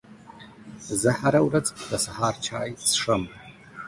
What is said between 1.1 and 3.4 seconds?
هره ورځ د سهار چای څښم